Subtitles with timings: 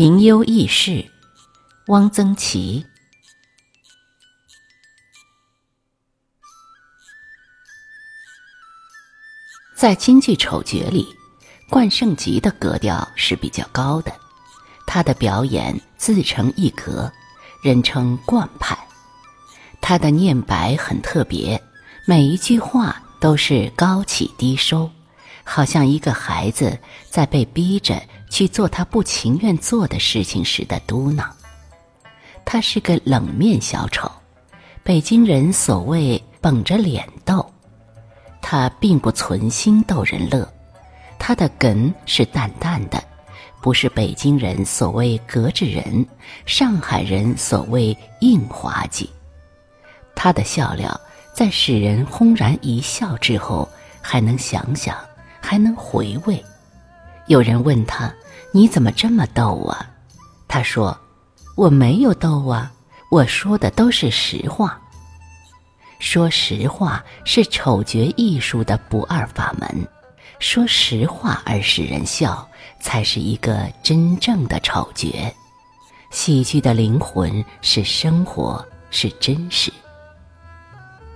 [0.00, 1.04] 名优轶事，
[1.88, 2.86] 汪曾祺。
[9.76, 11.06] 在京剧丑角里，
[11.68, 14.10] 冠胜吉的格调是比较高的，
[14.86, 17.12] 他的表演自成一格，
[17.62, 18.74] 人称冠派。
[19.82, 21.62] 他的念白很特别，
[22.06, 24.90] 每一句话都是高起低收。
[25.44, 26.78] 好像一个孩子
[27.10, 28.00] 在被逼着
[28.30, 31.28] 去做他不情愿做的事情时的嘟囔。
[32.46, 34.10] 他是个冷面小丑，
[34.82, 37.44] 北京人所谓绷着脸逗。
[38.40, 40.50] 他并不存心逗人乐，
[41.18, 43.02] 他的梗是淡淡的，
[43.60, 46.06] 不是北京人所谓格子人，
[46.46, 49.10] 上海人所谓硬滑稽。
[50.14, 50.98] 他的笑料
[51.34, 53.68] 在使人轰然一笑之后，
[54.00, 54.96] 还能想想。
[55.42, 56.44] 还能回味。
[57.30, 58.12] 有人问他
[58.50, 59.88] ：“你怎么这么逗啊？”
[60.48, 60.98] 他说
[61.56, 62.72] ：“我没有逗啊，
[63.08, 64.76] 我说的都是实话。
[66.00, 69.88] 说实话是丑角艺术的不二法门。
[70.40, 72.44] 说实话而使人笑，
[72.80, 75.08] 才是一个真正的丑角。
[76.10, 79.72] 喜剧的灵魂是生活，是真实。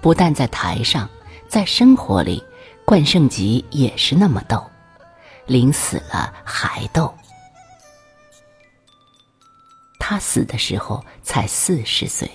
[0.00, 1.06] 不但在台上，
[1.46, 2.42] 在生活里。”
[2.86, 4.64] 冠胜吉也是那么逗，
[5.48, 7.12] 临死了还逗。
[9.98, 12.30] 他死的时候才四十岁，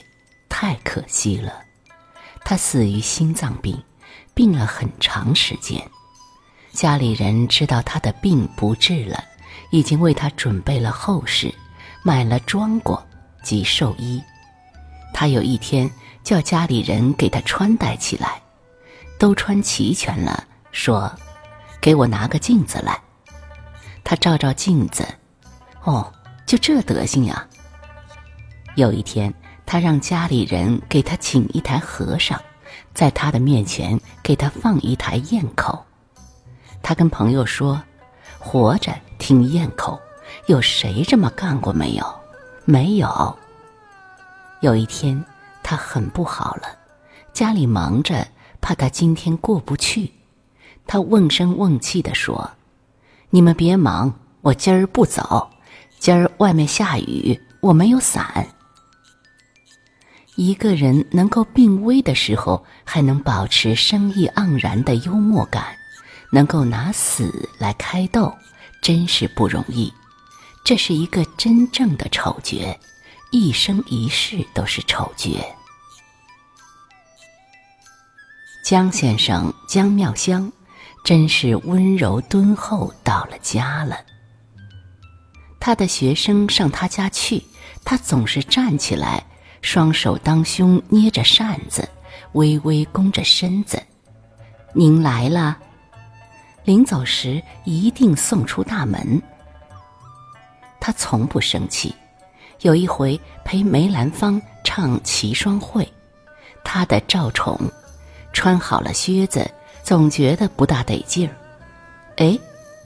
[0.49, 1.63] 太可惜了。
[2.43, 3.81] 他死于心脏病，
[4.33, 5.81] 病了很长时间。
[6.73, 9.23] 家里人知道他的病不治了，
[9.71, 11.53] 已经为他准备了后事，
[12.03, 13.01] 买了装果
[13.43, 14.21] 及寿衣。
[15.13, 15.89] 他有一天
[16.23, 18.41] 叫家里人给他穿戴起来。
[19.19, 21.09] 都穿齐全了，说
[21.83, 22.97] ：“给我拿个镜子来。”
[24.05, 25.05] 他照照镜子，
[25.83, 26.09] 哦，
[26.45, 27.45] 就这德行呀。
[28.75, 29.33] 有一天，
[29.65, 32.39] 他让家里人给他请一台和尚，
[32.93, 35.83] 在他的面前给他放一台咽口。
[36.81, 37.81] 他跟朋友说
[38.39, 39.99] ：“活着听咽口，
[40.47, 42.05] 有谁这么干过没有？
[42.63, 43.37] 没有。”
[44.61, 45.21] 有一天，
[45.61, 46.63] 他很不好了，
[47.33, 48.25] 家里忙着。
[48.61, 50.09] 怕他今天过不去，
[50.85, 52.51] 他瓮声瓮气地说
[53.31, 55.49] ：“你们别忙，我今儿不走。
[55.99, 58.47] 今儿外面下雨，我没有伞。”
[60.35, 65.63] 一个人能够病危的时候还能保持生意盎然的幽默感，
[66.31, 68.35] 能够拿死来开逗，
[68.81, 69.93] 真是不容易。
[70.65, 72.77] 这是一个真正的丑角，
[73.31, 75.31] 一生一世都是丑角。
[78.63, 80.51] 江先生江妙香，
[81.03, 83.97] 真是温柔敦厚到了家了。
[85.59, 87.43] 他的学生上他家去，
[87.83, 89.23] 他总是站起来，
[89.61, 91.87] 双手当胸捏着扇子，
[92.33, 93.81] 微微弓着身子。
[94.73, 95.57] 您来了，
[96.63, 99.21] 临走时一定送出大门。
[100.79, 101.93] 他从不生气。
[102.61, 105.83] 有一回陪梅兰芳唱《齐双会》，
[106.63, 107.59] 他的赵宠。
[108.31, 109.49] 穿好了靴子，
[109.83, 111.35] 总觉得不大得劲儿。
[112.17, 112.39] 哎，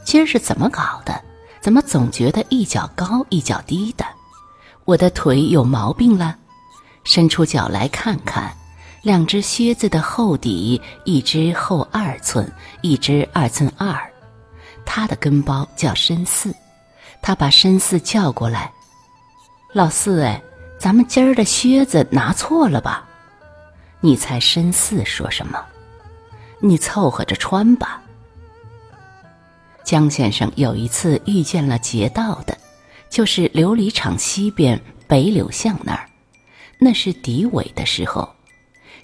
[0.03, 1.21] 今儿是怎么搞的？
[1.61, 4.05] 怎么总觉得一脚高一脚低的？
[4.85, 6.35] 我的腿有毛病了？
[7.03, 8.51] 伸出脚来看看，
[9.01, 12.49] 两只靴子的厚底，一只厚二寸，
[12.81, 13.97] 一只二寸二。
[14.85, 16.55] 他的跟包叫深四，
[17.21, 18.71] 他把深四叫过来。
[19.73, 20.41] 老四哎，
[20.79, 23.05] 咱们今儿的靴子拿错了吧？
[23.99, 25.63] 你猜深四说什么？
[26.59, 28.01] 你凑合着穿吧。
[29.83, 32.57] 江先生有一次遇见了劫道的，
[33.09, 36.09] 就是琉璃厂西边北柳巷那儿，
[36.79, 38.29] 那是底尾的时候。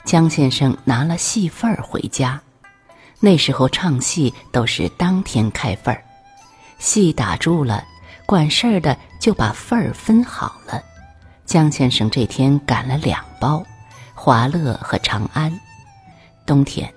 [0.04, 2.42] 江先生拿了戏份儿回家，
[3.22, 6.04] 那时候唱戏都是当天开份儿，
[6.80, 7.86] 戏打住了，
[8.26, 10.84] 管事儿的就把份儿分好了。
[11.46, 13.64] 江先生这天赶了两包。
[14.16, 15.60] 华乐和长安，
[16.46, 16.94] 冬天，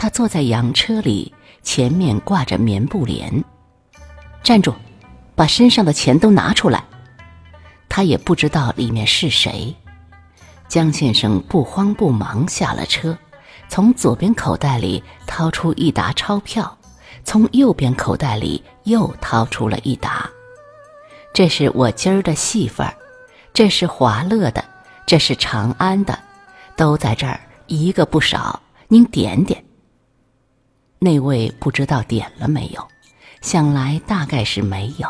[0.00, 1.30] 他坐在洋车里，
[1.62, 3.44] 前面挂着棉布帘。
[4.42, 4.72] 站住，
[5.34, 6.82] 把身上的钱都拿出来。
[7.86, 9.76] 他也不知道里面是谁。
[10.68, 13.14] 江先生不慌不忙下了车，
[13.68, 16.78] 从左边口袋里掏出一沓钞票，
[17.22, 20.26] 从右边口袋里又掏出了一沓。
[21.34, 22.90] 这是我今儿的戏份，
[23.52, 24.64] 这是华乐的，
[25.04, 26.18] 这是长安的。
[26.74, 28.58] 都在这儿，一个不少。
[28.88, 29.62] 您点点。
[31.02, 32.86] 那位不知道点了没有，
[33.40, 35.08] 想来大概是没有。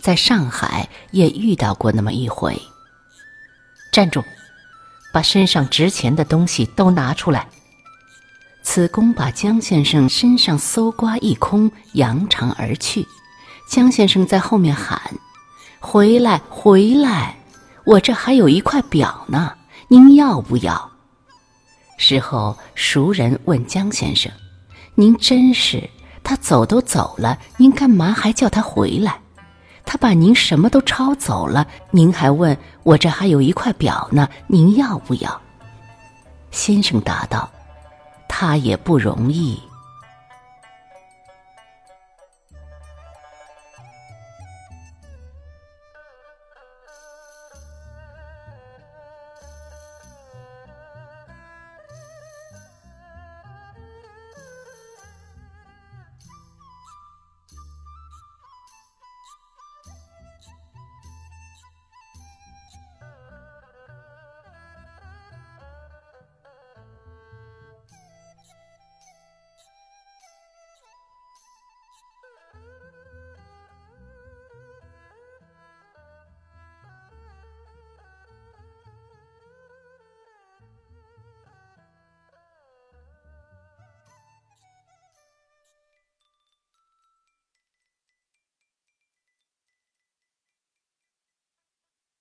[0.00, 2.56] 在上海也遇到过那么一回。
[3.90, 4.22] 站住！
[5.12, 7.48] 把身上值钱的东西都拿出来。
[8.62, 13.04] 此公把江先生身上搜刮一空，扬长而去。
[13.68, 15.02] 江先生在后面喊
[15.80, 17.36] ：“回来，回来！
[17.84, 19.52] 我这还有一块表呢，
[19.88, 20.91] 您要不要？”
[22.02, 24.30] 事后熟人问江先生
[24.96, 25.88] ：“您真是，
[26.24, 29.20] 他走都走了，您干嘛还叫他回来？
[29.84, 35.40] 他把您什么都抄走了，您还问我这还有一块表呢，您要不要？”
[36.50, 37.48] 先生答道。
[38.28, 39.62] 他也不容易。